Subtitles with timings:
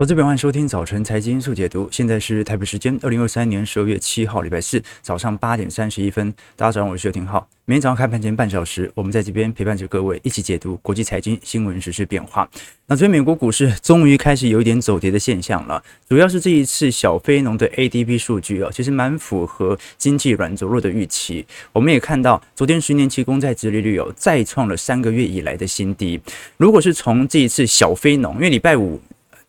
[0.00, 6.32] 投资朋友欢迎收听早晨财经速解读，现在是台北时间二零二三年十二月七号礼拜四早上八点三十一分。
[6.54, 7.44] 大家早上好，我是邱廷浩。
[7.64, 12.48] 每天早上开盘前半小时，我们在这边陪伴着各位一起解读国际财经新闻、时事变化。
[12.86, 21.44] 那昨天美国股市终于开始有一点走跌的现象了，主要是这一次小非农的 ADP 数据啊，其实蛮符合经济软着陆的预期。
[21.72, 26.20] 我们也看到，昨天十年期公债殖利率有再创了三个月以来的新低。
[26.56, 29.00] 如果是从这一次小非农，因为礼拜五。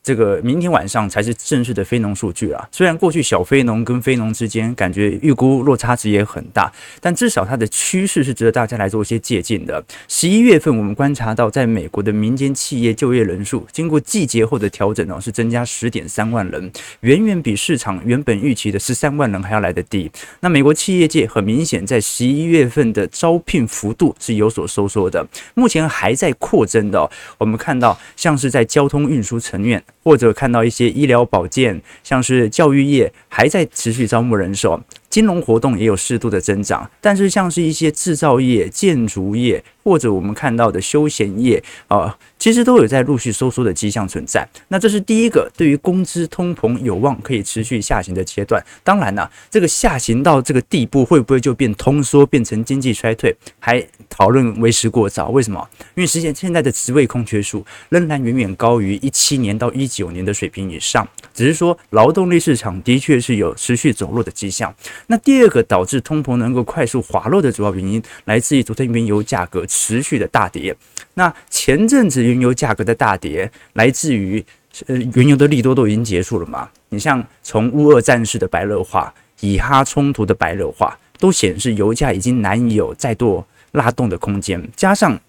[0.02, 2.68] 这个明天晚上才是正式的非农数据啊。
[2.72, 9.84] 虽然过去小非农跟非农之间感觉预估落差值也很大，但至少它的趋势是值得大家来做一些借鉴的。
[10.08, 16.72] 十一月份我们观察到，在美国的民间企业就业人数经过季节后的调整呢，是增加十点三万人，
[17.02, 20.10] 远远比市场原本预期的十三万人还要来得低。
[20.40, 27.08] 那美国企业界很明显在十一月份的招聘幅度是有所收缩的，目前还在扩增的。
[27.38, 29.84] 我们看到像是在交通运输层面。
[30.04, 39.64] 或者看到一些医疗保健，像是教育业还在持续招募人手，金融活动也有适度的增长，但是像是一些制造业、建筑业。
[39.82, 44.48] 或者我们看到的休闲业啊，其实都有在陆续收缩的迹象存在。
[44.68, 48.64] 那这是第一个，对于工资通膨有望可以持续下行的阶段。
[48.84, 55.30] 当然了，这个下行到这个地步，会不会就变通缩，变成经济衰退，还讨论为时过早。
[55.30, 55.68] 为什么？
[55.96, 64.72] 因为实现现在的职位空缺数仍然远远高于一七年到一九年的水平以上，只是说劳动力市场的确是有持续走弱的迹象。
[65.12, 69.66] 那第二个导致通膨能够快速滑落的主要原因，来自于昨天原油价格。
[69.66, 70.76] 持续的大跌，
[71.16, 74.44] 那前阵子原油价格的大跌，来自于
[74.86, 76.70] 呃原油的利多都已经结束了嘛？
[76.90, 84.64] 你像从乌俄战事的白热化、以哈冲突的白热化，都显示油价已经难以有再度拉动的空间。
[84.76, 85.20] 加上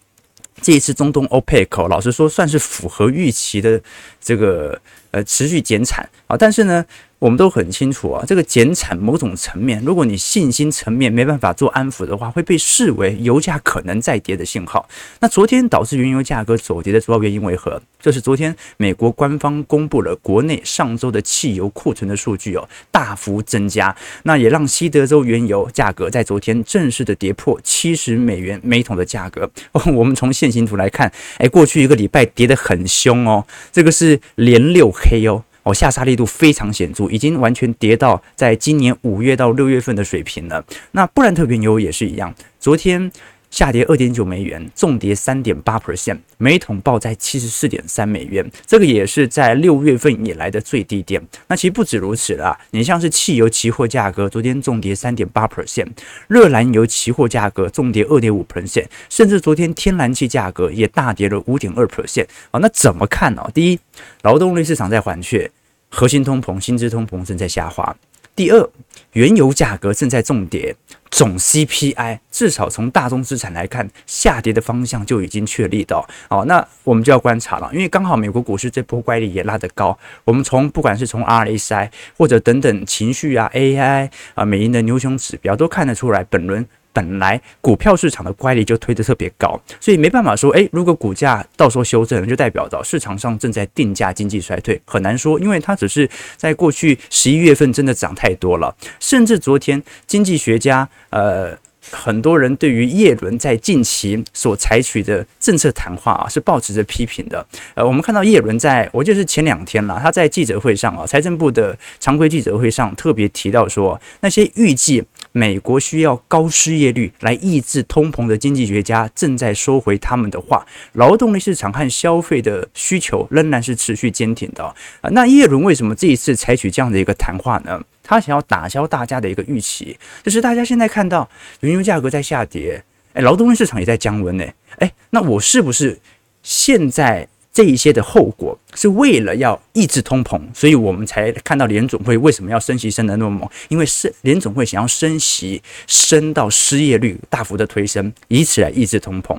[0.60, 3.80] 这一次中东 OPEC，老实说算是符合预期的
[4.20, 6.84] 这个呃持续减产啊，但是呢。
[7.20, 14.88] 我们都很清楚啊，这个减产某种层面，如果你信心层面没办法做安抚的话，会被视为油价可能再跌的信号。
[15.20, 17.78] 那昨天导致原油价格走跌的主要原因为何？
[18.00, 29.50] 就是昨天美国官方公布了国内上周的汽油库存的数据哦，大幅增加，那也让西德州原油价格在昨天正式的跌破七十美元每桶的价格。
[29.94, 35.44] 我们从线形图来看，哎，过去一个礼拜跌得很凶哦，这个是连六黑哦。
[35.62, 40.64] 哦，下杀力度非常显著，已经完全跌到在今年五月到六月份的水平了。
[40.92, 43.12] 那不然特别牛也是一样，昨天
[43.50, 51.20] 下跌二点九美元，重跌三点八 percent，每桶报在七十四点三美元，这个也是在六月份以来的最低点。
[51.48, 55.88] 那其实不止如此啦，你像是汽油期货价格，昨天重跌三点八 percent，
[56.28, 62.26] 热燃油期货价格重跌二点五 percent，甚至昨天天然气价格也大跌了五点二 percent。
[62.52, 63.50] 啊，那怎么看呢？
[63.52, 63.80] 第一，
[64.22, 65.50] 劳动力市场在缓缺。
[65.92, 67.96] 核心通膨、薪资通膨正在下滑。
[68.34, 68.70] 第二，
[69.12, 70.74] 原油价格正在重跌，
[71.10, 76.08] 总 CPI 至少从大宗资产来看，下跌的方向就已经确立到。
[76.28, 79.98] 哦，那我们就要观察了，因为刚好美国股市这波乖离也拉得高。
[80.24, 86.66] 我们从不管是从 RSI 或者等等情绪啊、AI 啊、美银的牛熊指标都看得出来，本轮。
[86.92, 101.56] 本来股票市场的乖离就推得特别高，所以没办法说，诶，如果股价到时候修正，就代表着市场上正在定价经济衰退，很难说，因为它只是在过去十一月份真的涨太多了，甚至昨天经济学家，呃，
[101.92, 107.46] 很多人对于叶伦在近期所采取的政策谈话啊，是抱持着批评的。
[107.74, 115.04] 呃，我们看到叶伦在，我记得是前两天了，他在记者会上啊，财政部的常规记者会上特别提到说，那些预计。
[115.32, 124.74] 美国需要高失业率来抑制通膨的经济学家正在收回他们的话，劳动力市场和消费的需求仍然是持续坚挺的啊。
[125.10, 127.80] 那耶伦为什么这一次采取这样的一个谈话呢？
[128.02, 131.28] 他想要打消大家的一个预期，就是大家现在看到
[131.60, 132.82] 原油价格在下跌，
[133.12, 134.44] 诶，劳动力市场也在降温呢，
[134.78, 136.00] 诶，那我是不是
[136.42, 137.28] 现在？
[137.52, 149.36] 这一些的后果是为了要抑制通膨，所以我们才看到联总会为什么要升息升得那么猛，因为是联总会想要升息升到失业率大幅的推升，以此来抑制通膨。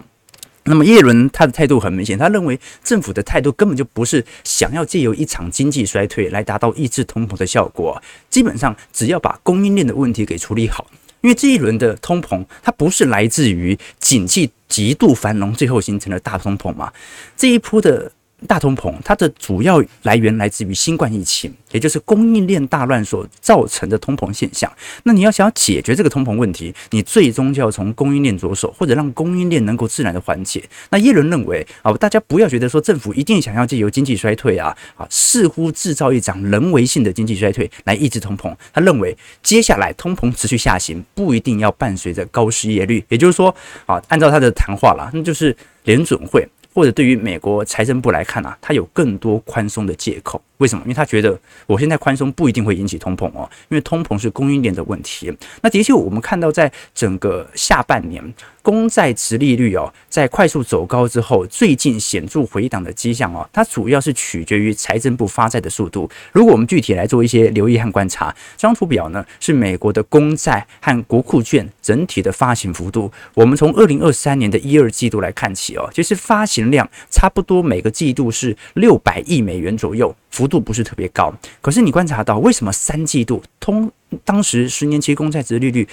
[0.66, 8.00] 那么叶伦他的态度很明显，他认为政府的态度根本就不是想要借由一场经济衰退来达到抑制通膨的效果，
[8.30, 10.86] 基本上只要把供应链的问题给处理好。
[11.22, 16.92] 因为这一轮的通膨，它不是来自于景气极度繁荣最后形成的大通膨嘛？
[17.38, 18.12] 这一波的
[18.48, 24.72] 大通膨，它的主要来源来自于新冠疫情，也就是供应链大乱所造成的通膨现象。
[25.04, 30.64] 那你要想要解决这个通膨问题，你最终就要从供应链着手，或者让供应链能够自然的缓解。
[30.90, 38.56] 那耶伦认为啊，大家不要觉得说政府一定想要借由经济衰退啊啊，似乎制造一场人为性的经济衰退来抑制通膨。
[38.74, 43.04] 他认为接下来通膨持续下行，不一定要伴随着高失业率。
[43.10, 43.54] 也就是说
[43.86, 46.48] 啊，按照他的谈话啦，那就是联准会。
[46.74, 50.42] 或者对于美国财政部来看啊，它有更多宽松的借口。
[50.58, 50.84] 为什么？
[50.86, 55.36] 因为他觉得我现在宽松不一定会引起通膨哦，因为通膨是供应链的问题。
[55.62, 58.24] 那的确，我们看到在整个下半年，
[58.62, 66.08] 公债殖利率哦，在快速走高之后，最近显著回档的迹象哦，它主要是取决于财政部发债的速度。
[66.32, 73.12] 如果我们具体来做一些留意和观察，这张图表呢是美国的公债和国库券整体的发行幅度。
[73.34, 80.14] 我们从二零二三年的一二季度来看起哦，其实发行量差不多每个季度是六百亿美元左右。
[80.30, 83.92] 幅度不是特别高，可是你观察到为什么三季度通
[84.24, 85.88] 当时十年期公债值利率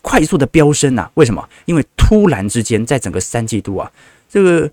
[0.00, 1.10] 快速的飙升啊？
[1.14, 1.46] 为什么？
[1.66, 3.90] 因为突然之间在整个三季度啊，
[4.28, 4.70] 这个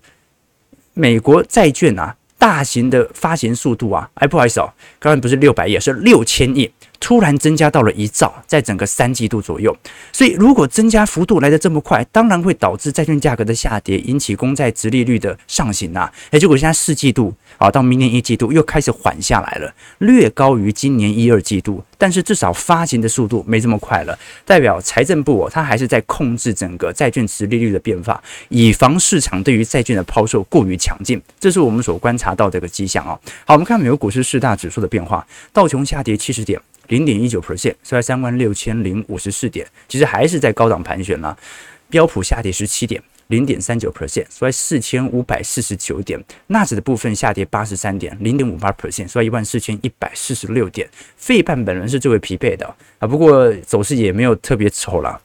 [0.94, 6.70] 美国债券啊，大型的发行速度啊，哎，不好意思哦，刚刚不是六百亿，是六千亿。
[7.02, 9.76] 突然增加到了一兆，在整个三季度左右，
[10.12, 16.10] 所以如果增加幅度来得这么快，当然会导致债券价格的下跌，引起公债殖利率的上行啊。
[16.30, 24.16] 诶，结果现在四季度啊，到明年一季度又开始缓下来了，略高于今年一二季度，但是至少发行的速度没这么快了，
[24.46, 33.18] 代表财政部哦，它还是在控制整个债券殖利率的变化，以防市场对于债券的抛售过于强劲，这是我们所观察到的一个迹象哦。
[33.44, 36.60] 好，我们看美国股市四大指数的变化，道琼下跌七十点。
[36.92, 41.34] 零点一九 percent，收在三万六千零五十四点，其实还是在高档盘旋了。
[41.88, 46.22] 标普下跌十七点，零点三九 percent，收在四千五百四十九点。
[46.48, 50.86] 纳指的部分下跌八十三点，零点五八 percent，收在一万四千一百四十六点。
[51.16, 52.66] 费半本人是最为疲惫的
[52.98, 55.18] 啊，不过走势也没有特别丑了。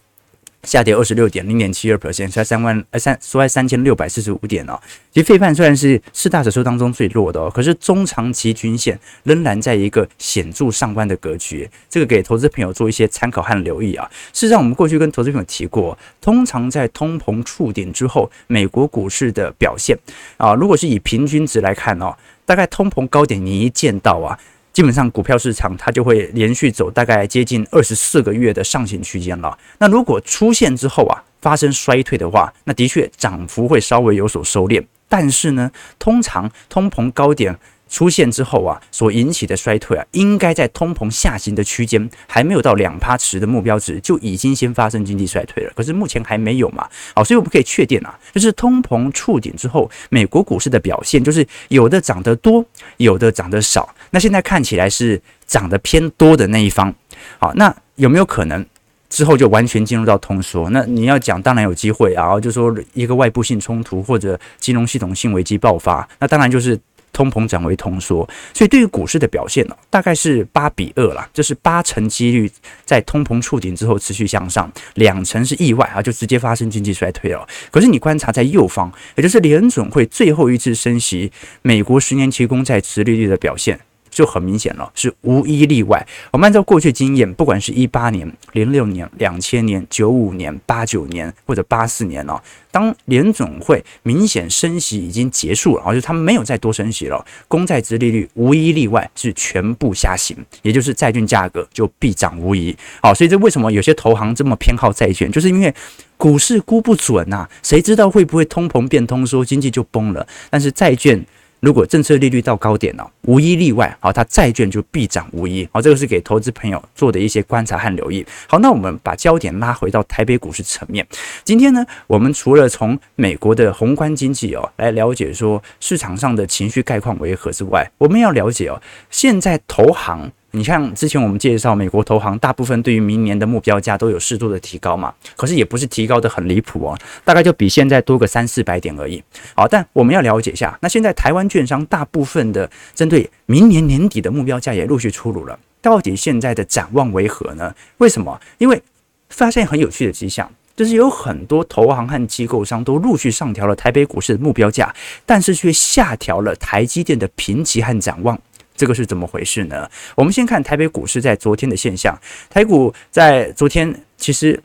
[0.64, 4.78] 下跌二十六点零点七二 percent，在三万呃三，收在三千六百四十五点哦。
[5.12, 14.10] 其实费半虽然是四大指数当中最弱的哦，可是中长期均线仍然在一个显著上弯的格局，这个给投资朋友做一些参考和留意啊。
[14.34, 19.98] 事实上，我们过去跟投资朋友提过，通常在通膨触顶之后，美国股市的表现
[20.38, 22.16] 啊，如果是以平均值来看哦，
[22.46, 24.38] 大概通膨高点你一见到啊。
[24.78, 29.58] 基本上股票市场它就会连续走大概接近二十四个月的上行区间了。
[29.80, 34.86] 那如果出现之后啊，发生衰退的话，那的确涨幅会稍微有所收敛。
[35.10, 37.58] 但是呢，通常通膨高点
[37.90, 45.72] 出现之后啊，所引起的衰退啊，应该在通膨下行的区间还没有到两趴时的目标值，就已经先发生经济衰退了。
[45.76, 46.88] 可是目前还没有嘛？
[47.16, 52.66] 好，所以我们可以确定啊，就是通膨触顶之后，美国股市的表现就是有的涨得多，
[52.98, 53.94] 有的涨得少。
[54.12, 56.94] 那现在看起来是涨得偏多的那一方。
[57.40, 58.66] 好，那有没有可能
[59.10, 60.70] 之后就完全进入到通缩？
[60.72, 62.40] 那你要讲，当然有机会啊。
[62.40, 66.78] 就说一个外部性冲突或者金融系统性危机爆发，那当然就是。
[67.12, 72.52] 通膨转为通缩，所以对于股市的表现呢，大概是八比二啦，就是八成几率
[72.86, 77.48] 在通膨触顶之后持续向上，两成是意外啊，就直接发生经济衰退了。
[77.72, 81.32] 可是你观察在右方，也就是联准会最后一次升息，
[81.62, 83.80] 美国十年期公债殖利率的表现。
[84.18, 86.04] 就很明显了，是无一例外。
[86.32, 92.42] 我们按照过去经验，不管是一八年、零六年、两千年、九五年、八九年或者八四年哦，
[92.72, 102.76] 当联总会明显升息已经结束了，而且他们没有再多升息了，公债殖利率无一例外是全部下行，也就是债券价格就必涨无疑。
[103.04, 105.72] 好，所以这为什么有些投行这么偏好债券，就是因为
[106.18, 110.28] 股市估不准呐，谁知道会不会通膨变通缩，经济就崩了？
[110.50, 111.24] 但是债券。
[111.60, 115.68] 如果政策利率到高点了，无一例外，好，它债券就必涨无疑。
[115.72, 118.26] 好，这个是给投资朋友做的一些观察和留意。
[118.48, 121.06] 好，那我们把焦点拉回到台北股市层面。
[121.44, 130.32] 今天呢，我们除了从美国的宏观经济哦来了解说市场上的情绪概况为何之外，我们要了解哦，现在投行。
[130.58, 139.24] 你像之前我们介绍美国投行，大部分对于明年的目标价都有适度的提高嘛，可是也不是提高的很离谱哦，大概就比现在多个三四百点而已。
[139.54, 147.72] 好，但我们要了解一下，那现在台湾券商大部分的针对明年年底的目标价也陆续出炉了，到底现在的展望为何呢？
[148.00, 148.42] 为什么？
[148.58, 148.82] 因为
[149.30, 154.92] 发现很有趣的迹象，就是有很多投行和机构商都陆续上调了台北股市的目标价，
[155.24, 158.40] 但是却下调了台积电的评级和展望。
[158.78, 159.90] 这个是怎么回事呢？
[160.16, 162.18] 我们先看台北股市在昨天的现象。
[162.50, 164.62] 台股在昨天其实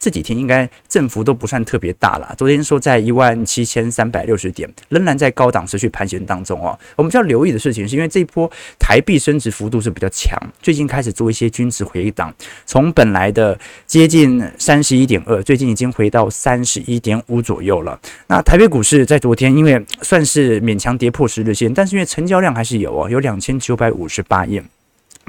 [0.00, 2.34] 这几天应该振幅都不算特别大了。
[2.38, 6.76] 昨天说在一万七千三百六十点，仍然在高档持续盘旋当中哦。
[6.96, 18.00] 我们需要留意的事情是因为这一波台币升值幅度是比较强，最近开始做一些均值回档，从本来的接近三十一点二，最近已经回到三十一点五左右了。
[18.28, 24.62] 那台北股市在昨天因为算是勉强跌破十日线，但是因为成交量还是有哦，有两千九百五十八亿。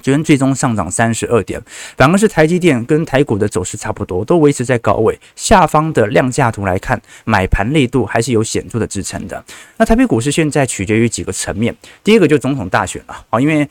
[0.02, 1.62] 昨天最终上涨三十二点，
[1.96, 5.18] 反而是台积电跟台股的走势差不多，都维持在高位。
[5.36, 9.44] 下方的量价图来看，买盘力度还是有显著的支撑的。
[9.78, 13.68] 那台北股市现在取决于几个层面，第一个就总统大选了啊，因为。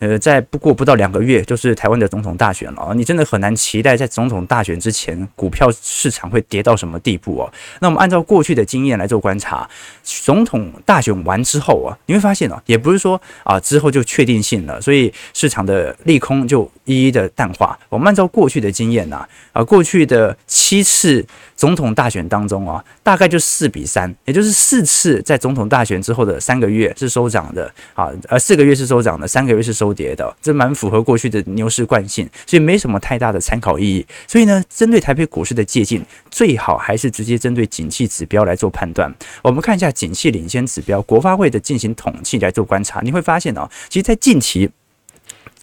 [0.00, 2.94] 呃，在不过不到两个月，就是台湾的总统大选了啊！
[2.94, 7.52] 你真的很难期待在总统大选之前，股票市场会跌到什么地步哦。
[7.80, 9.68] 那我们按照过去的经验来做观察，
[10.02, 17.78] 总统大选完之后啊，你会发现啊，也不是说啊之后就确定性了，所以市场的利空就一一的淡化。
[17.90, 21.22] 我们按照过去的经验呐，啊，过去的七次
[21.54, 29.89] 总统大选当中啊，大概就四比三，也就是四次在总统大选之后的三个月是收涨的啊，呃，四个月是收涨的，三个月是收。
[29.92, 34.06] 跌的，这蛮符合过去的牛市惯性，所以没什么太大的参考意义。
[34.26, 39.12] 所以呢，针对台北股市的借镜，最好还是直接针对景气指标来做判断。
[39.42, 44.70] 我们看一下景气领先指标，国发会的进行统计来做观察，你会发现哦，其实，在近期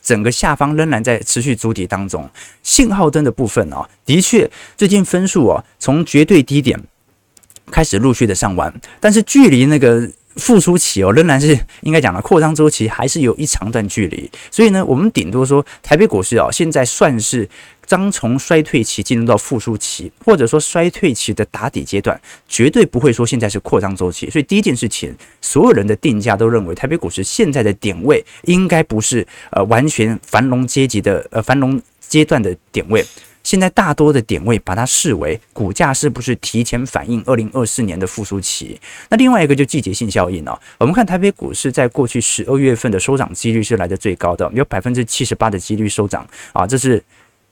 [0.02, 2.30] 整个下方仍然在持续筑底当中，
[2.64, 6.80] 信号灯的部分哦，的确最近分数哦，从绝对低点
[7.72, 10.10] 开始陆续的上完，但是距离那个。
[10.38, 14.30] 复苏期哦，仍然是应该讲的扩张周期，还是有一长段距离。
[14.52, 17.48] 所以呢，我们顶多说台北股市哦，现在算是
[17.88, 24.30] 刚从衰退期进入到复苏期，或者说衰退期的打底阶段，绝对不会说现在是扩张周期。
[24.30, 33.06] 所以第一件事情，所有人的定价都认为台北股市现在的点位应该不是呃完全繁荣阶级的呃繁荣阶段的点位。
[33.48, 38.78] 现在大多的点位把它视为股价是不是提前反映二零二四年的复苏期？
[39.08, 40.60] 那另外一个就季节性效应哦。
[40.78, 47.02] 我们看台北股市在过去十二月份的收涨几率是来的最高的，有百分之七十八的几率收涨啊，这是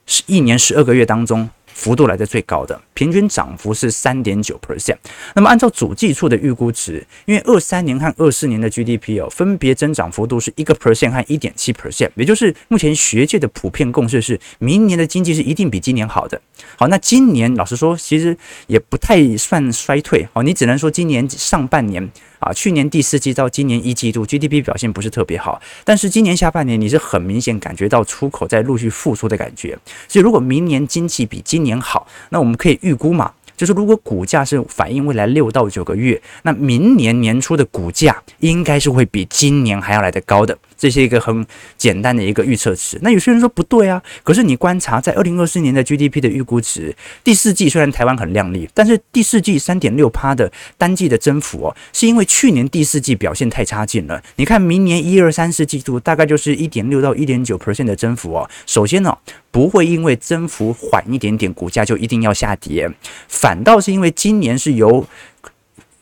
[0.05, 1.49] 是一年十二个月当中。
[1.75, 4.95] 幅度来的最高的，平均涨幅是三点九 percent。
[5.35, 16.41] 那么按照主计处的预估值，因为二三年和二四年的 GDP 哦，分别增长幅度是一个 percent 和一点七 percent，也就是目前学界的普遍共识是，明年的经济是一定比今年好的。
[16.77, 22.11] 好，那今年老实说，其实也不太算衰退哦，你只能说今年上半年。
[22.37, 29.75] 啊，去年第四季到今年一季度 GDP 表现不是特别好，但是今年下半年你是很明显感觉到出口在陆续复苏的感觉，
[30.07, 40.57] 所以如果明年经济比今年好，那我们可以预估嘛，就是如果股价是反映未来六到九个月，那明年年初的股价应该是会比今年还要来得高的。
[40.77, 41.45] 这是一个很
[41.77, 42.99] 简单的一个预测值。
[43.01, 46.93] 那有些人说不对啊，可是你观察在二零二四年的 GDP 的预估值，
[47.23, 54.21] 第四季虽然台湾很亮丽，但是第四季三点六趴的单季的增幅哦，是因为去年第四季表现太差劲了。
[54.35, 58.49] 你看明年一二三四季度大概就是一点六到一点九 percent 的增幅哦。
[58.65, 59.17] 首先呢，
[59.55, 62.91] 不会因为增幅缓一点点，股价就一定要下跌，
[63.29, 65.07] 反倒是因为今年是由。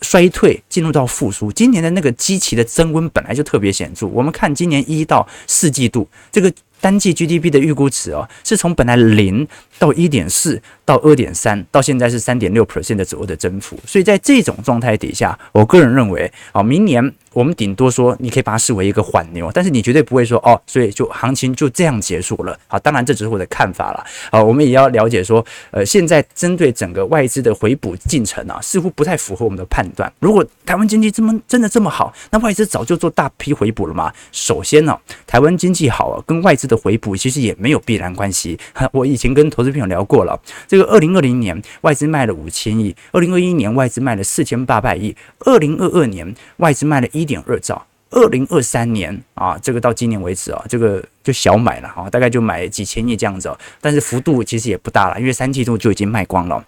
[0.01, 4.05] 衰退进入到复苏，今年的那个基期的增温本来就特别显著。
[4.07, 6.51] 我们看今年一到四季度这个
[6.83, 9.47] 单季 GDP 的预估值哦，是从本来零
[9.79, 13.79] 到一点四到二点三，到现在是三点六 percent 的左右的增幅。
[13.87, 17.13] 所以在这种状态底下，我个人认为啊，明年。
[17.33, 22.55] 我们顶多说，你可以把它视为一个缓牛，但是你绝对不会说哦，所以就行情就这样结束了。
[22.67, 24.05] 好，当然这只是我的看法了。
[24.31, 30.13] 好，我们也要了解说，呃，现在针对整个外资的回补进程啊，似乎不太符合我们的判断。
[30.19, 34.13] 如果台湾经济这么真的这么好，那外资早就做大批回补了嘛。
[34.31, 38.57] 首先呢，台湾经济好啊，跟外资的回补其实也没有必然关系。
[38.93, 47.23] 我以前跟投资朋友聊过了，这个二零二零年外资卖了五千亿，二零二一年外资卖了四千八百亿，二零二二年外资卖了一。
[47.23, 53.49] 点二兆，二零二三年啊，这个到今年为止啊，这个就小买了哈，大概就买几千亿这样子，
[53.79, 56.61] 但是幅度其实也不大了，因为三季度就已经卖光了。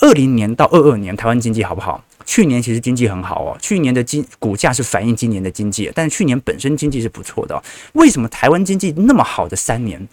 [0.00, 2.04] 二零年到二二年，台湾经济好不好？
[2.26, 7.62] 去年其实经济很好哦，去年的经股价是反映今年的经济，但是去年本身经济是不错的。
[7.94, 10.06] 为什么台湾经济那么好的三年，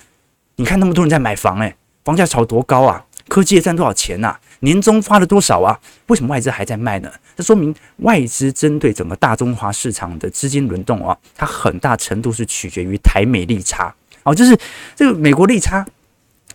[0.56, 3.04] 你看那么多人在买房，诶，房价炒多高啊？
[3.28, 4.38] 科技也赚多少钱呐？
[4.60, 5.80] 年终发了多少啊？
[6.08, 7.12] 为什么外资还在卖呢？
[7.36, 13.94] 这说明外资针对整个大中华市场的资金轮动啊，它很大程度是取决于台美利差
[14.24, 14.56] 哦，就是
[14.96, 15.86] 这个美国利差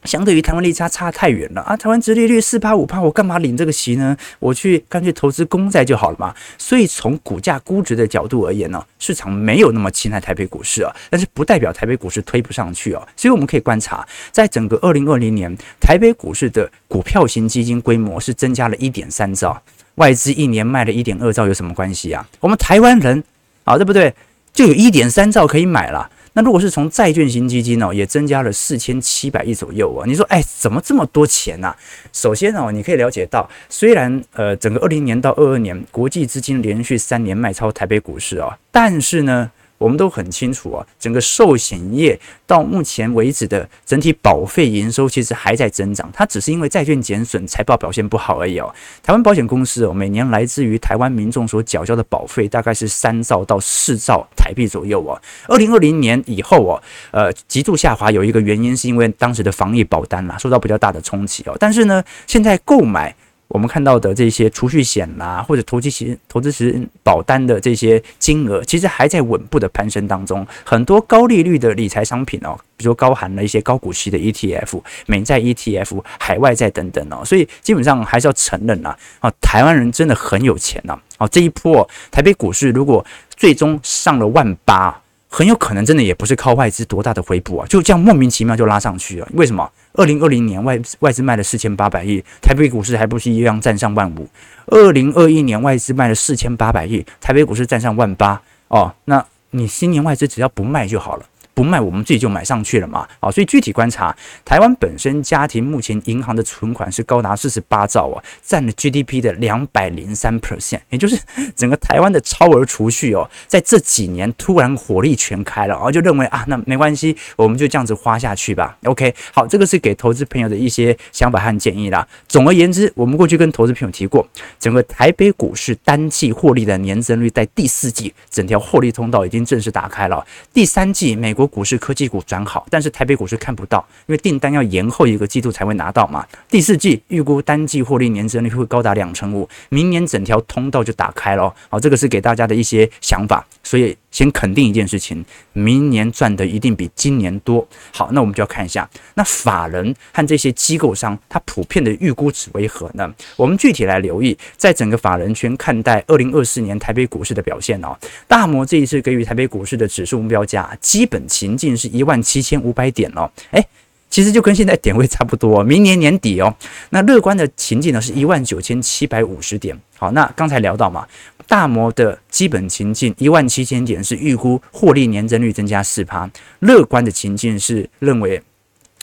[0.04, 1.76] 相对于台湾利差差太远了啊！
[1.76, 4.16] 台湾殖利率四趴五趴，我干嘛领这个息呢？
[4.38, 6.34] 我去干脆投资公债就好了嘛。
[6.56, 13.06] 所以从股价估值的角度而言呢，市场没有那么青睐台北股市啊，但是不代表台北股市推不上去啊。
[13.16, 19.62] 所以我们可以观察，在整个二零二零年，台北股市的股票型基金规模是增加了一点三兆，
[19.96, 22.26] 外资一年卖了一点二兆，有什么关系啊？
[22.40, 23.22] 我们台湾人
[23.64, 24.14] 啊，对不对？
[24.52, 26.10] 就有一点三兆可以买了。
[26.38, 30.06] 那如果是从债券型基金呢，也增加了四千七百亿左右啊。
[30.06, 31.74] 你说，哎，怎么这么多钱呢？
[32.12, 39.50] 首先呢，你可以了解到，虽然呃，整个二零年到二二年，国际资金连续三年卖超台北股市啊，但是呢。
[39.78, 48.74] 我们都很清楚啊，整个寿险业到目前为止的整体保费营收其实还在增长，它只是因为债券减损，财报表现不好而已哦。
[49.02, 55.20] 台湾保险公司哦，每年来自于台湾民众所缴交的保费大概是三兆到四兆台币左右哦。
[55.46, 56.82] 二零二零年以后哦，
[57.12, 63.14] 呃，急速下滑有一个原因是因为当时的防疫保单啦受到比较大的冲击哦，但是呢，现在购买。
[63.48, 70.46] 我们看到的这些储蓄险啦，或者投机型投资型保单的这些金额，其实还在稳步的攀升当中。
[70.64, 85.00] 很多高利率的理财商品哦，比如说高含了一些高股息的 ETF、美债 ETF、海外债等等哦，所以基本上还是要承认呐，啊，台湾人真的很有钱呐，啊，这一波台北股市如果最终上了万八。
[85.30, 89.28] 很有可能真的也不是靠外资多大的回补啊，就这样莫名其妙就拉上去了。
[89.34, 89.70] 为什么？
[89.98, 94.28] 二零二零年外外资卖了四千八百亿，台北股市还不是一样站上万五？
[94.66, 98.94] 二零二一年外资卖了四千八百亿，台北股市站上万八哦。
[99.06, 101.26] 那你新年外资只要不卖就好了。
[101.58, 103.04] 不卖，我们自己就买上去了嘛。
[103.18, 111.18] 好，所以具体观察，台湾本身家庭目前银行的存款是高达四十八兆啊，占了 GDP 的两百零三 percent，也就是
[111.56, 118.78] 整个台湾的超额储蓄哦，在这几年突然火力全开了，然后就认为啊，那没关系，我们就这样子花下去吧。
[118.84, 122.06] OK，好，这个是给投资朋友的一些想法和建议啦。
[122.28, 124.24] 总而言之，我们过去跟投资朋友提过，
[124.60, 130.24] 整个台北股市单季获利的年增率在第四季，整条获利通道已经正式打开了。
[130.52, 136.24] 第三季，美国股市科技股转好，但是台北股市看不到，因为订单要延后一个季度才会拿到嘛。
[136.48, 141.52] 第四季预估单季获利年增率会高达两成五，明年整条通道就打开了。
[141.68, 147.66] 好，这个是给大家的一些想法，所以先肯定一件事情，明年赚的一定比今年多。
[147.92, 153.12] 好，那我们就要看一下，那法人和这些机构商，它普遍的预估值为何呢？
[153.36, 157.96] 我们具体来留意，在整个法人圈看待二零二四年台北股市的表现哦。
[158.26, 163.64] 大摩这一次给予台北股市的指数目标价基本情境是一万七千五百点哦，诶，
[164.10, 165.62] 其实就跟现在点位差不多。
[165.62, 166.54] 明年年底哦，
[166.90, 169.78] 那乐观的情境呢是一万九千七百五十点。
[169.96, 171.06] 好，那刚才聊到嘛，
[171.46, 178.42] 大摩的基本情境一万七千点是预估获利年增率增加四趴，乐观的情境是认为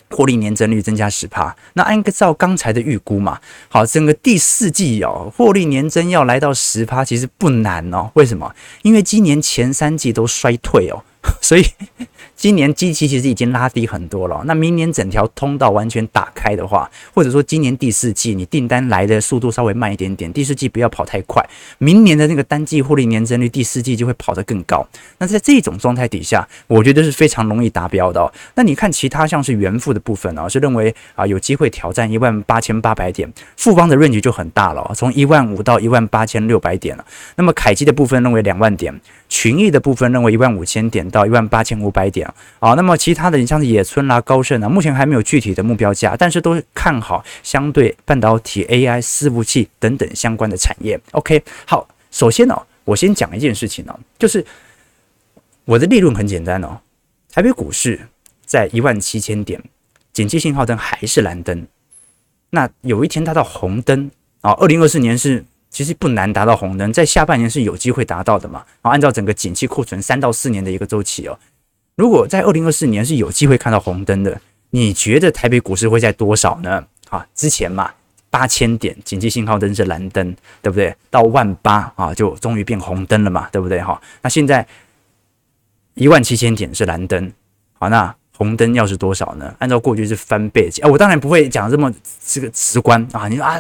[0.09, 1.55] 获利年增率增加十趴。
[1.73, 3.39] 那按照刚才的预估嘛，
[3.69, 8.09] 好，整个第四季哦，获利年增要来到十趴，其实不难哦。
[8.15, 8.53] 为什么？
[8.81, 11.03] 因为今年前三季都衰退哦，
[11.41, 11.65] 所以。
[12.45, 21.43] 今年基期其实已经拉低很多了，那明年整条通道完全打开的话，或者说今年第四季你订单来的速度稍微慢一点点，第四季不要跑太快，
[21.79, 24.87] 明年的那个单季获利年增率第四季就会跑得更高。
[25.17, 28.31] 那在这种状态底下，我觉得是非常容易达标的。
[28.53, 33.27] 那你看其他像是元富的部分啊，是认为啊有机会挑战一万八千八百点，
[33.57, 37.03] 富邦的 range 就很大了，从一万五到一万八千六百点了。
[37.37, 39.01] 那么凯基的部分认为两万点。
[39.27, 50.99] 群益的部分认为一万五千点到一万八千五百点啊，那么其他的你像是野村啦、高盛啊，目前还没有具体的目标价，但是都看好相对半导体、AI、伺服器等等相关的产业。
[51.11, 54.45] OK，好，首先呢，我先讲一件事情呢，就是
[55.65, 56.79] 我的立论很简单哦，
[57.31, 57.99] 台北股市
[58.45, 59.61] 在一万七千点，
[60.13, 61.65] 景气信号灯还是蓝灯，
[62.51, 64.11] 那有一天它到红灯
[64.41, 65.43] 啊，二零二四年是。
[65.75, 68.63] 其实不难达到红灯，在下半年是有机会达到的嘛。
[68.81, 71.37] 好，按照整个景气库存三到四年的一个周期哦，
[71.97, 76.87] 如果在二零二四年是有机会看到红灯的，你觉得台北股市会在多少呢？
[77.09, 77.91] 啊，之前嘛，
[78.29, 80.95] 八千点景气信号灯是蓝灯，对不对？
[81.09, 83.81] 到万八啊，就终于变红灯了嘛，对不对？
[83.81, 84.65] 哈，那现在
[85.95, 87.33] 一万七千点是蓝灯，
[87.73, 89.53] 好，那红灯要是多少呢？
[89.59, 91.93] 按照过去是翻倍，啊，我当然不会讲这么
[92.25, 93.57] 这个直观啊，你说啊。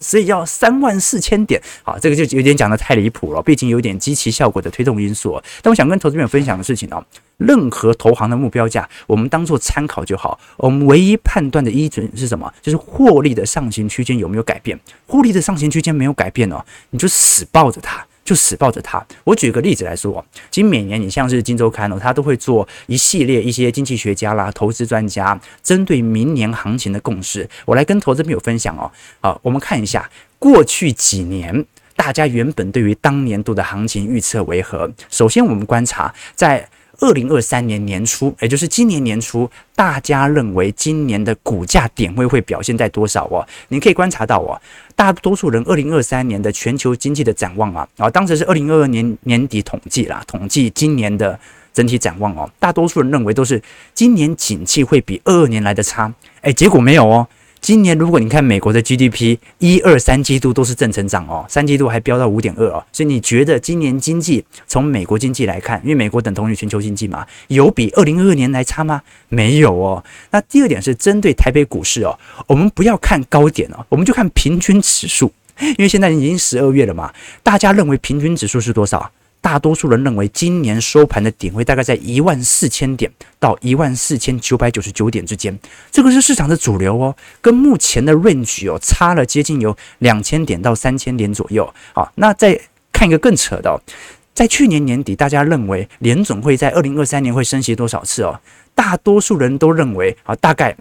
[0.00, 5.42] 所以要三万四千点，好，这个就有点讲得太离谱了，毕竟有点基期效果的推动因素。
[5.60, 7.04] 但我想跟投资朋友分享的事情哦，
[7.38, 10.38] 任何投行的目标价，我们当做参考就好。
[10.58, 12.52] 我们唯一判断的依准是什么？
[12.62, 14.78] 就是获利的上行区间有没有改变。
[15.06, 18.06] 获利的上行区间没有改变哦，你就死抱着它。
[18.28, 19.02] 就死抱着它。
[19.24, 28.92] 我举个例子来说，其实每年你像是《金周刊》哦，它都会做一系列一些经济学家啦、投资专家针对明年行情的共识，我来跟投资朋友分享哦。
[29.22, 31.64] 好，我们看一下过去几年
[31.96, 34.92] 大家原本对于当年度的行情预测为何？
[35.08, 36.68] 首先，我们观察在。
[36.98, 43.46] 二零二三年年初，也就是今年年初，大家认为今年的股价点位会表现在多少哦？
[43.68, 44.60] 你可以观察到哦，
[44.96, 51.38] 大多数人二零二三年的全球经济的展望啊，啊，当时是二零二二年年底统计啦，统计今年的
[51.72, 53.62] 整体展望哦，大多数人认为都是
[53.94, 57.26] 今年景气会比二二年来的差，诶，结果没有哦。
[57.60, 69.02] 今年如果你看美国的 GDP，一二三季度都是正成长哦，三季度还飙到五点二哦，所以你觉得今年经济从美国经济来看，因为美国等同于全球经济嘛，有比二零二二年来差吗？
[69.28, 70.02] 没有哦。
[70.30, 79.10] 那第二点是针对台北股市哦，我们不要看高点哦，我们就看平均指数，因为现在已经十二月了嘛，大家认为平均指数是多少？
[79.40, 85.58] 大多数人认为今年收盘的点位大概在一万四千点到一万四千九百九十九点之间，
[85.90, 91.72] 这个是市场的主流哦，跟目前的 range 哦差了接近有两千点到三千点左右。
[91.94, 92.60] 好，那再
[92.92, 93.80] 看一个更扯的哦，
[94.34, 98.40] 在去年年底，大家认为联总会在二零二三年会升息多少次哦？
[98.74, 100.76] 大多数人都认为啊，大概。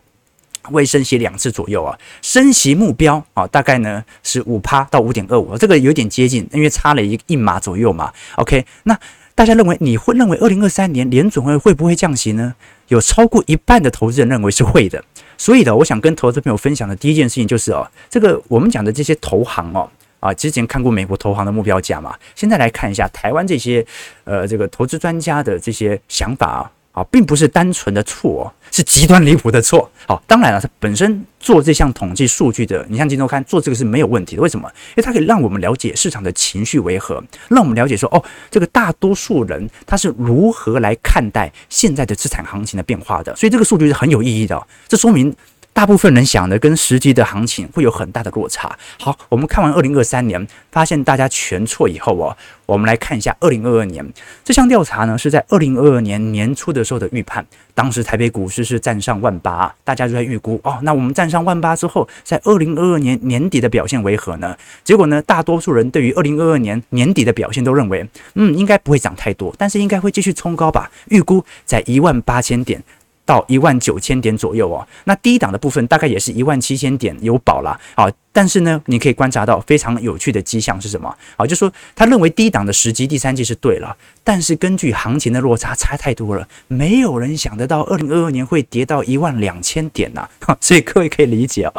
[0.71, 8.11] 会升息两次左右啊，升息目标啊，大概呢是五趴到五点二五，这个有点接近，因为差了一一码左右嘛。
[8.35, 8.97] OK，那
[9.35, 12.55] 大家认为你会认为二零二三年联准会会不会降息呢？
[12.87, 15.03] 有超过一半的投资人认为是会的。
[15.37, 23.85] 所以呢，我想跟投资朋友分享的第一件事情就是哦，这个我们讲的这些投行哦，啊，之前看过美国投行的目标价嘛，现在来看一下台湾这些
[24.23, 26.71] 呃这个投资专家的这些想法啊。
[26.97, 29.87] 啊，并不是单纯的错，是极端离谱的错。
[30.07, 34.41] 好，当然了，它本身做这项统计数据的，你像金周刊做这个是没有问题的。
[34.41, 34.67] 为什么？
[34.89, 43.35] 因为它可以让我们了解市场的情绪为何，让我们了解说，哦，这个大多数人他是如何来看待现在的资产行情的变化的。
[43.35, 44.59] 所以这个数据是很有意义的。
[44.87, 45.31] 这说明。
[45.77, 48.75] 大部分人想的跟实际的行情会有很大的落差。
[48.99, 52.35] 好，我们看完二零二三年，发现大家全错以后哦，
[52.65, 54.03] 我们来看一下二零二二年
[54.43, 57.45] 这项调查呢，是在二零二二年年初的时候的预判。
[57.75, 64.57] 当时台北股市是站上万八，大家就在预估哦，那我们站上万八之后，在二零二二年年底的表现为何呢？
[64.83, 72.83] 结果呢，大多数人对于二零二二年年底的表现都认为，嗯，应该不会涨太多，但是应该会继续冲高吧，预估在一万八千点。
[73.27, 78.09] 到一万九千点左右哦，那低档的部分大概也是一万七千点有保了啊。
[78.31, 81.45] 但是呢，你可以观察到非常有趣的迹象是什么啊？
[81.45, 90.27] 就说他认为低档的时机第三季是对了，但是根据行情的落差差太多了，没有人想得到二零二二年会跌到一万两千点呐。
[90.61, 91.73] 所以各位可以理解啊，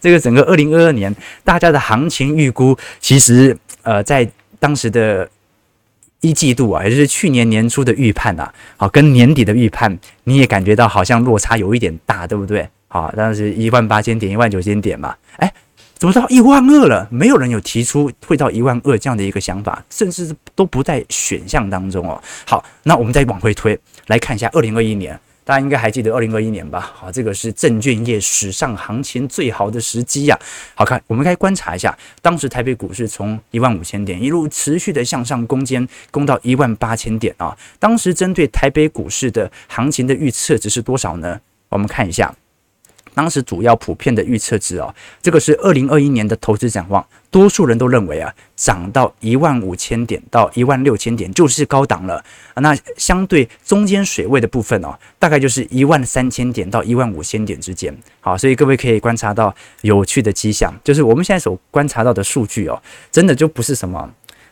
[0.00, 5.28] 这个整个二零二二年大家的行情预估，其实呃在当时的。
[6.20, 12.68] 一季度啊，也就是去年年初的预判呐，好，跟年底的预判，你也感觉到好像落差有一点大，对不对？
[12.88, 15.52] 好，当时一万八千点、一万九千点嘛，哎，
[15.94, 17.06] 怎么到一万二了？
[17.10, 22.20] 没有人有提出会到一万二这样的一个想法，甚至都不在选项当中哦。
[22.44, 23.78] 好，那我们再往回推，
[24.08, 25.18] 来看一下二零二一年。
[25.44, 26.92] 大家应该还记得二零二一年吧？
[26.94, 30.38] 好，这个是证券业史上行情最好的时机呀。
[30.74, 37.56] 好看，我们该观察一下，当时台北股市从一万五千点一路持续的向上攻坚，攻到一万八千点啊。
[37.78, 41.40] 当时针对台北股市的行情的预测值是多少呢？
[41.68, 42.34] 我们看一下。
[43.14, 52.24] 当时主要普遍的预测值哦，这个是二零二一年的投资展望，多数人都认为啊，涨到一万五千点到一万六千点就是高档了。
[52.56, 57.96] 那相对中间水位的部分哦，大概就是一万三千点到一万五千点之间。
[58.20, 64.08] 好，所以各位可以观察到有趣的迹象，就是我们现在所观察到的数据哦，真的就不是什么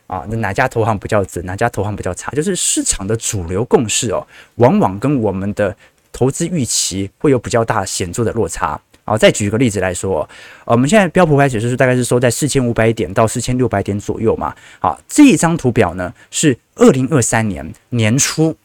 [0.07, 5.77] 啊，哪家投行比较准，哪家投行比较差，就是市场的主流共识哦，往往跟我们的。
[6.19, 8.81] 投资预期会有比较大显著的落差。
[9.05, 10.29] 好，再举一个例子来说，
[10.65, 14.53] 我们现在标普五百指数大概是收在四千五百点到四千六百点左右嘛。
[14.81, 18.57] 好，这一张图表呢是二零二三年年初，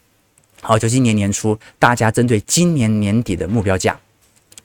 [0.62, 3.96] 好，就今年年初，大家针对今年年底的目标价。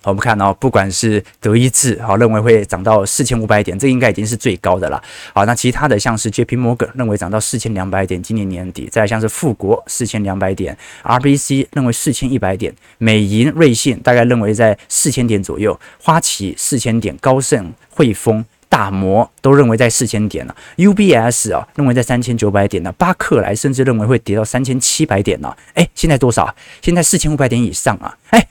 [0.03, 5.01] 我们看哦，不管是德意志，好，认为会涨到四千五百点，这应该已经是最高的了。
[5.33, 25.53] 好，那其他的像是 JP Morgan 认为涨到四千两百点，今年年底；再像是富国四千两百点，RBC 认为四千一百点，美银、瑞信大概认为在四千点左右，花旗四千点，高盛、汇丰、大摩都认为在四千点了，UBS 啊认为在三千九百点呢，巴克莱甚至认为会跌到三千七百点呢。
[25.73, 26.55] 哎，现在多少？
[26.81, 28.17] 现在四千五百点以上啊！
[28.29, 28.47] 哎。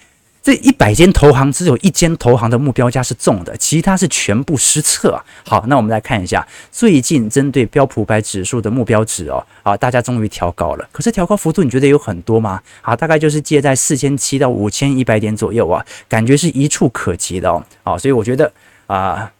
[0.49, 5.23] 这一百间投行只有一间投行的目标价是中的，其他是全部失策。
[5.45, 10.89] 好，那我们来看一下最近针对标普百指数的目标值哦，啊，大家终于调高了。
[10.91, 12.63] 可是调高幅度你觉得有很多吗？
[12.81, 17.63] 好，大概就是介在四千七到五千一百点左右啊，感觉是一触可及的哦。
[17.85, 18.51] 好，所以我觉得
[18.87, 19.31] 啊，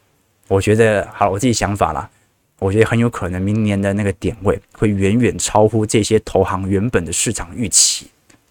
[0.47, 2.07] 我觉得好，我自己想法啦，
[2.59, 8.05] 我觉得很有可能明年的那个点位会远远超乎这些投行原本的市场预期。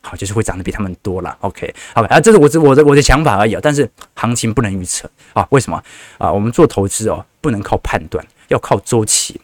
[0.09, 1.37] 好，就是会涨得比他们多了。
[1.41, 3.61] OK，OK，啊，这是我我的我的想法而已啊。
[3.63, 5.47] 但是行情不能预测啊。
[5.51, 5.83] 为什么
[6.17, 6.33] 啊？
[6.33, 9.39] 我们做投资哦，不能靠判断，要靠周期。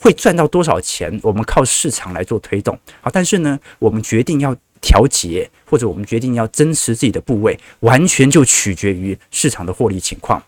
[0.00, 2.78] 会赚到多少钱，我们靠市场来做推动。
[3.00, 10.42] 好，但是呢，我们决定要调节，或者我们决定要增持自己的部位，完全就取决于市场的获利情况。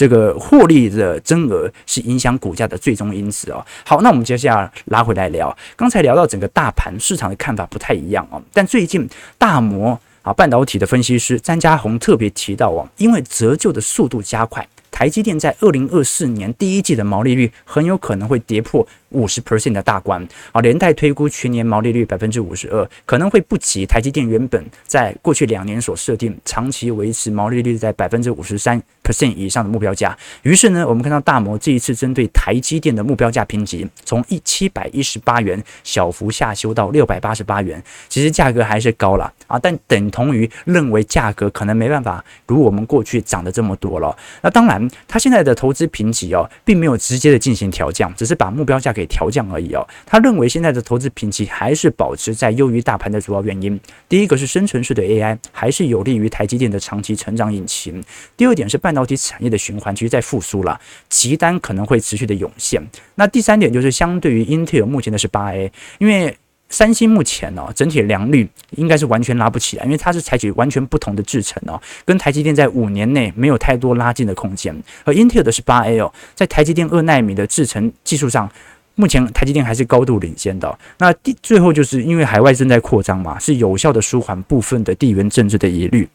[0.00, 3.62] 这个获利的增额是影响股价的最终因子哦。
[3.84, 8.40] 好，那我们接下来拉回来聊，刚才聊到整个大盘市场的看法不太一样哦。
[8.50, 18.86] 但最近大摩啊半导体的分析师詹家宏特别提到哦，因为折旧的速度加快，台积电在二零二四年第一季的毛利率很有可能会跌破。
[19.10, 30.16] 五十 percent 的大关啊，连带推估全年毛利率百分之五十二，可能会不及台积电原本在过去两年所设定长期维持毛利率在百分之五十三 percent 以上的目标价。
[30.42, 44.16] 于是呢，我们看到大摩这一次针对台积电的目标价评级，从一七百一十八元小幅下修到六百八十八元，其实价格还是高了啊，但等同于认为价格可能没办法如我们过去涨的这么多了。
[44.40, 49.10] 那当然，他现在的投资评级哦，并没有直接的进行调降，只是把目标价给。
[49.10, 53.78] 调降而已哦，他认为现在的投资评级还是保持在优于大盘的主要原因。
[54.08, 58.00] 第一个是生存式的 AI 还是有利于台积电的长期成长引擎。
[58.36, 62.80] 第二点是半导体产业的循环其实在复苏了，急单可能会持续的涌现。
[63.16, 66.36] 那第三点就是相对于英特尔目前的是八 A，因为。
[66.70, 74.74] 三星目前呢，整体的良率应该是完全拉不起来，因为它是采取完全不同的制程哦，跟台积电在五年内没有太多拉近的空间。
[75.04, 78.50] 而 Intel 的是八 A 哦，在台积电二纳米的制程技术上，
[78.94, 80.78] 目前台积电还是高度领先的。
[80.98, 86.08] 那第最后就是因为海外正在扩张嘛，是有效的舒缓部分的地缘政治的疑虑。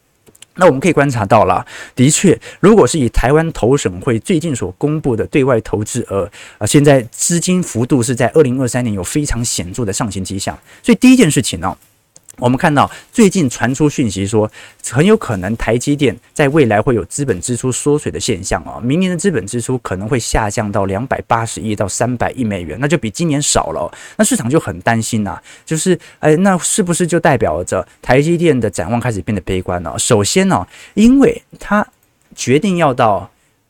[0.55, 1.65] 那我们可以观察到了，
[1.95, 10.57] 的确，如果是以台湾投审会最近所公布的对外投资额啊，现在资金幅度是在二零二三年有非常显著的上行迹象。
[10.81, 11.77] 所以第一件事情呢、
[12.37, 14.49] 我们看到最近传出讯息说，
[14.91, 23.91] 很有可能台积电在未来会有资本支出缩水的现象啊，明年的资本支出可能会下降到两百八十亿到三百亿美元，那就比今年少了。
[24.17, 29.97] 那市场就很担心呐，就是哎，那是不是就代表着台积电的展望开始变得悲观了？
[29.97, 31.85] 首先呢，因为他
[32.35, 33.29] 决定要到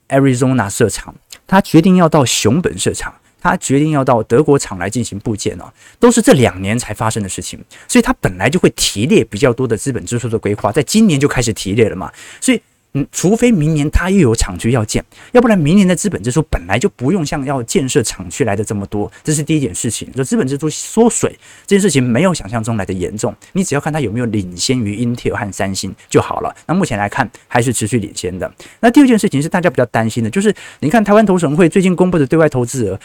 [0.09, 1.13] Arizona 设厂，
[1.45, 3.13] 他决定要到熊本设厂。
[3.49, 12.59] 他决定要到德国厂来进行部件哦，都是这两年才发生的事情，所以他本来就会提列比较多的资本支出的规划，在今年就开始提列了嘛，所以。
[12.97, 15.03] 嗯，除非明年它又有厂区要建，
[15.33, 20.09] 要不然明年的资本支出本来就不用像要建设厂区来的这么多，这是第一件事情。
[20.13, 26.55] 就资本支出缩水这件事情没有想象中来的严重，你只要看它有没有领先于英特尔和三星就好了。
[26.65, 28.49] 那目前来看还是持续领先的。
[28.79, 32.99] 那第二件事情是大家比较担心的，就是你看台湾投审会最近公布的对外投资额，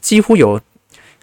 [0.00, 0.60] 几乎有。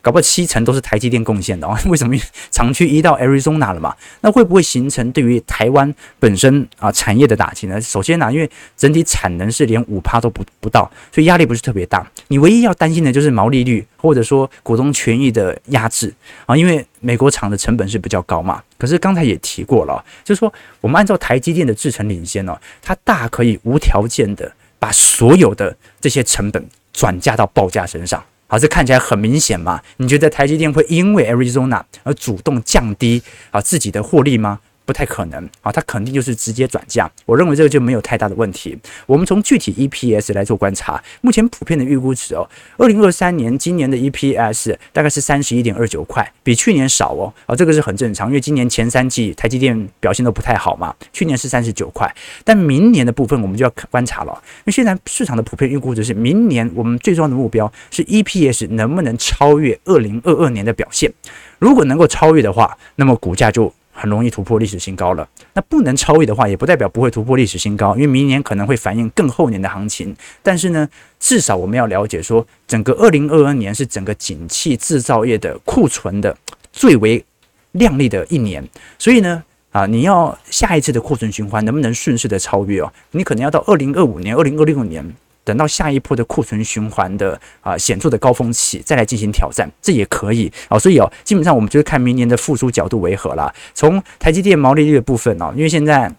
[0.02, 1.78] 搞不好七成都是台积电贡献的哦。
[1.88, 2.16] 为什么
[2.52, 3.96] 厂区移到 Arizona 了嘛？
[4.22, 7.82] 那会不会形成对于台湾本身啊产业的打击呢？
[7.82, 12.06] 首先呢，因为整体产能是连五趴都不不到，所以压力不是特别大。
[12.30, 16.14] 你唯一要担心的就是毛利率或者说股东权益的压制
[16.46, 18.64] 啊，因为美国厂的成本是比较高嘛。
[18.78, 28.24] 可是刚才也提过了，就是说我们按照台积电的制程领先哦，它大可以无条件的把所有的这些成本转嫁到报价身上。
[28.48, 29.82] 好，这看起来很明显嘛？
[29.98, 34.60] 你觉得台积电会因为 Arizona 而主动降低啊自己的获利吗？
[34.88, 37.12] 不太可能啊，它肯定就是直接转嫁。
[37.26, 38.76] 我认为这个就没有太大的问题。
[39.06, 47.34] 我们从具体 EPS 来做观察，目前普遍的预估值哦，二零二三年今年的 EPS 大概是三十一点二九块，比去年少哦。
[47.46, 50.96] 啊，这个是很正常，因为今年前三季台积电表现都不太好嘛。
[51.12, 52.10] 去年是三十九块，
[52.46, 61.12] 但明年的部分我们就要观察了，因为现在市场的普遍预估值是明年我们最重要的目标是 EPS 能不能超越二零二二年的表现。
[61.60, 63.74] 如果能够超越的话，那么股价就。
[64.00, 65.28] 很容易突破历史新高了。
[65.54, 70.16] 那不能超越的话，也不代表不会突破历史新高，因为明年可能会反映更后年的行情。
[70.44, 70.88] 但是呢，
[71.20, 76.38] 至少我们要了解说，整个二零二二年是整个景气制造业的库存的
[76.72, 77.26] 最为
[77.72, 78.64] 亮丽的一年。
[79.00, 82.94] 所以呢，啊，你要下一次的库存循环能不能顺势的超越哦？
[83.12, 85.16] 你可能要到二零二五年、二零二六年。
[85.48, 90.78] 等到下一波的库存循环的啊显著的高峰期，再来进行挑战，这也可以啊。
[90.78, 93.54] 所以哦，基本上我们就是看明年的复苏角度为何啦。
[93.74, 96.14] 从台积电毛利率的部分哦，因为现在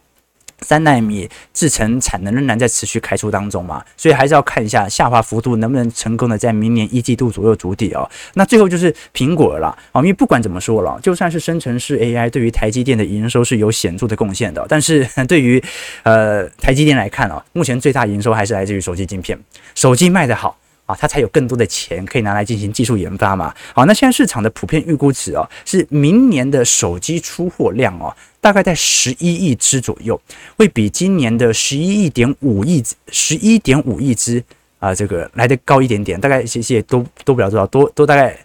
[0.60, 8.08] 三纳米制程产能仍然在持续开出当中嘛，所以还是要看一下下滑幅度能不能成功的在明年一季度左右筑底哦。
[8.34, 15.62] 那最后就是苹果了啊，因为不管怎么说了，就算是生成式 AI 对于台积电的营收是有显著的贡献的，但是 对于
[16.02, 19.38] 呃台积电来看哦，目前最大营收还是来自于手机晶片，
[19.74, 20.56] 手机卖得好。
[20.88, 23.54] 啊，它才有更多的钱可以拿来进行技术研发嘛。
[23.74, 30.20] 好，那现在市场的普遍预估值哦，是明年的手机出货量哦，大概在十一亿只左右，
[30.56, 34.42] 会比今年的十一亿点五亿十一点五亿只
[34.78, 38.36] 啊，这个来的高一点点，大概其实也都都不了多少，多多大概。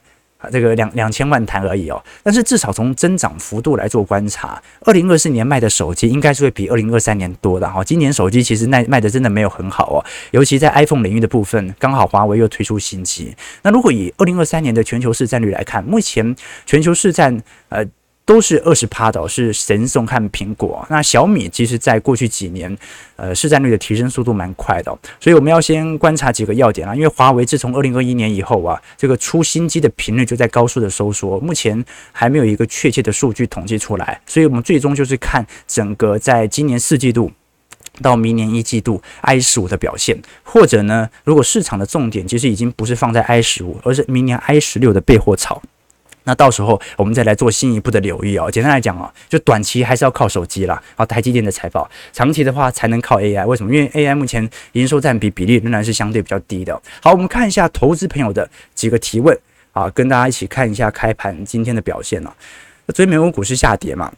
[0.51, 7.81] 这个两两千万台而已哦，但是至少从增长幅度来做观察，二零二四年卖的手机应该是会比二零二三年多的哈。
[7.81, 13.33] 今年手机其实卖卖的真的没有很好哦，尤其在 iPhone 领域的部分，刚好华为又推出新机。
[13.61, 17.85] 那如果以二零二三年的全球市占率来看，目前全球市占呃。
[18.25, 20.85] 都是二十趴的，是神送和苹果。
[20.89, 22.75] 那小米其实在过去几年，
[23.17, 26.95] 呃，市占率的提升速度蛮快的，所以我们要先观察几个要点啊。
[26.95, 37.29] 因为华为自从二零二一年以后啊，这个出新机的频率就在高速的收缩，目前还没有一个确切的数据统计出来，所以我们最终就是看整个在今年四季度
[38.01, 45.61] 到明年一季度 i 十五的表现，或者呢，如果市场的重点其实已经不是放在 i 十五，而是明年 i 十六的备货潮。
[46.25, 48.49] 那到时候我们再来做进一步的留意哦。
[48.49, 53.45] 简单来讲啊，就短期还是要靠手机啦，啊，台积电的财报；长期的话才能靠 AI。
[53.45, 53.73] 为什么？
[53.73, 56.81] 因为 AI 目前营收占比比例仍然是相对比较低的。
[57.01, 59.37] 好，我们看一下投资朋友的几个提问
[59.73, 62.33] 啊，跟大家一起看一下开盘今天的表现啊。
[62.85, 64.11] 那昨天美国股市下跌嘛，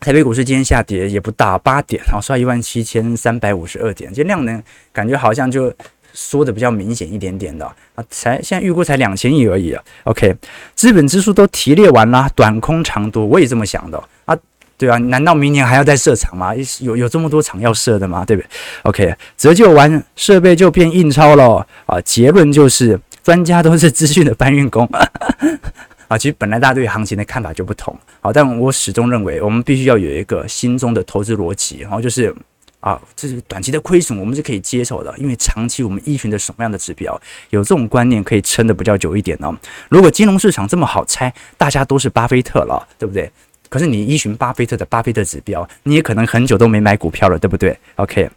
[0.00, 5.74] 台北股市今天下跌也不大，八点然后，收一万七千三百五十二点，这量能感觉好像就。
[6.20, 9.80] 缩的比较明显一点点的啊，才现在预估才两千亿而已啊。
[10.02, 10.34] OK，
[10.74, 14.36] 资本支出都提列完了，短空长多，我也这么想的啊。
[14.76, 16.50] 对啊，难道明年还要再设厂吗？
[16.80, 18.24] 有有这么多厂要设的吗？
[18.26, 18.48] 对不对
[18.82, 22.00] ？OK，折旧完设备就变印钞了啊。
[22.00, 24.84] 结论就是专家都是资讯的搬运工
[26.08, 26.18] 啊。
[26.18, 32.34] 其实本来大家对行情的看法就不同，好，但我始终认为我们必须要有一个心中的投资逻辑，然后就是。
[32.80, 39.52] 啊，这是短期的亏损，我们是可以接受的，因为长期我们依循的什么样的指标，有这种观念可以撑得比较久一点呢？
[39.88, 43.28] 如果金融市场这么好猜，大家都是巴菲特了，对不对？
[43.68, 48.30] 可是你依循巴菲特的巴菲特指标，你也可能很久都没买股票了，对不对？OK，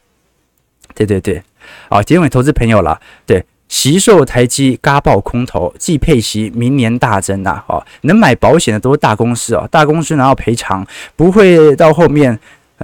[0.96, 1.44] 对对对，
[1.90, 12.40] 啊，结尾投资朋友了，对，惜售台积嘎爆空头，季配息明年大增呐，哦，能买保险的都是大公司哦，大公司拿到赔偿不会到后面。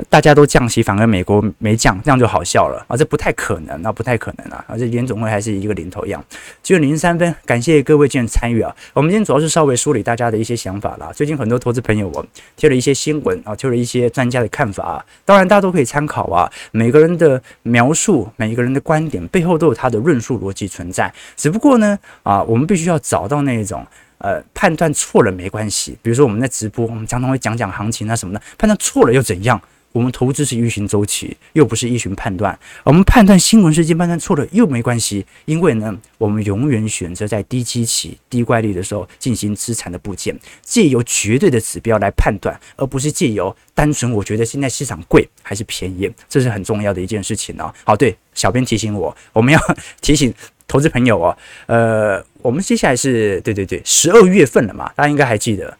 [0.09, 2.95] 大家都降息，反而美国没降，这样就好笑了啊！
[2.95, 4.63] 这不太可能啊，不太可能啊！
[4.67, 6.23] 而且联总会还是一个零头一样。
[6.63, 8.75] 只有零三分，感谢各位今天参与啊！
[8.93, 11.11] 我们今天主要是稍微梳理大家的一些想法啦。
[11.13, 16.51] 最近很多投资朋友我贴了一些新闻啊，贴了一些专家的看法啊，当然大家都可以参考啊。
[16.71, 21.13] 每个人的描述，每个人的观点背后都有他的论述逻辑存在。
[21.35, 23.85] 只不过呢，啊，我们必须要找到那一种
[24.19, 25.97] 呃判断错了没关系。
[26.01, 29.61] 比如说我们在直播，我们常常会讲讲行情啊什么的，判断错了又怎样？
[29.97, 32.57] 我们投资是依循周期，又不是依循判断。
[32.83, 47.73] 我们判断新闻事件判断错了又没关系，因为呢，我们永远选择在低基期、低怪率的时候进行资产的布建，借由绝对的指标来判断，而不是借由单纯我觉得现在市场贵还是便宜，这是很重要的一件事情哦。
[47.83, 49.59] 好，对，小编提醒我，我们要
[49.99, 50.31] 提醒
[50.67, 51.35] 投资朋友哦。
[51.65, 55.75] 呃，我们接下来是对对对，十二月份了嘛，大家应该还记得，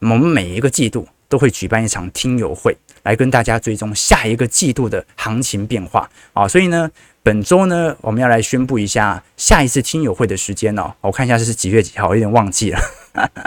[0.00, 2.76] 我们每一个季度都会举办一场听友会。
[3.04, 6.88] 来跟大家追踪下一个季度的行情变化啊，所以呢，
[7.20, 10.94] 本周呢，我们要来宣布一下下一次听友会的时间哦。
[11.00, 12.78] 我看一下这是几月几号，我有点忘记了。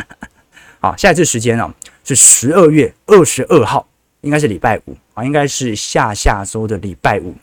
[0.81, 3.87] 好，下一次时间哦是十二月二十二号，
[4.19, 7.33] 应该是礼拜五啊，应该是下下周的礼拜五，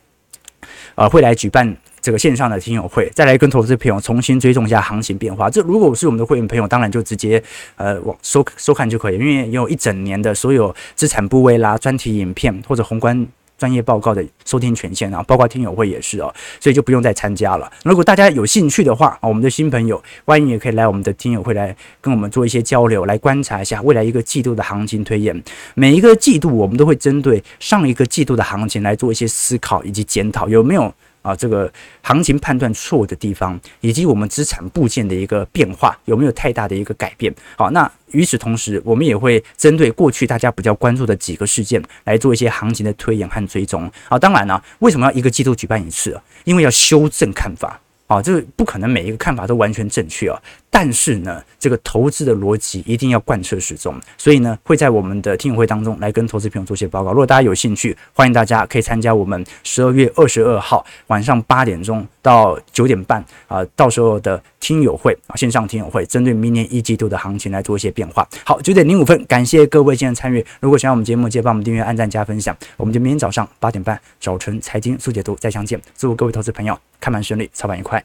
[0.97, 1.75] 呃，会来举办。
[2.03, 5.49] 这个线上的听友会，再来跟投资朋友重新追踪一下行情变化。
[5.49, 7.41] 这如果是我们的会员朋友，当然就直接
[7.77, 13.25] 呃往收收看就可以，因为有一整年的所有资产部位啦、专题影片或者宏观
[13.57, 17.71] 专业报告的收听权限啊，包括听友会也是哦，所以就不用再参加了。
[17.85, 25.41] 如果大家有兴趣的话，我们的新朋友欢迎也可以来我们的听友会来跟我们做一些交流，来观察一下未来一个季度的行情推演。
[25.75, 30.93] 每一个季度我们都会针对上一个季度的行情来做一些思考以及检讨，有没有？
[31.23, 37.35] 啊，这个行情判断错误的地方，以及我们资产部件的一个变化，有没有太大的一个改变？
[37.57, 43.91] 好，那与此同时，我们也会针对过去大家比较关注的几个事件来做一些行情的推演和追踪。
[44.09, 46.21] 好，当然呢，为什么要一个季度举办一次？
[46.45, 47.81] 因为要修正看法。
[48.09, 50.39] 啊，这个不可能每一个看法都完全正确啊。
[50.75, 53.95] 但是呢，这个投资的逻辑一定要贯彻始终。
[54.17, 57.11] 所以呢，会在我们的听友会当中来跟投资朋友做些报告。
[57.11, 68.27] 如果大家有兴趣，欢迎大家可以参加我们十二月二十二号晚上八点钟到九点半啊，到时候的听友会啊，线上听友会，针对明年一季度的行情来做一些变化。
[68.43, 70.43] 好，九点零五分，感谢各位今天参与。
[70.59, 72.57] 如果喜欢我们节目，记得帮我们订阅、按赞、加分享。
[72.79, 75.79] 我们就明天早上八点半早晨财经速解读再相见。
[75.99, 78.03] 祝各位投资朋友看盘顺利，操盘愉快。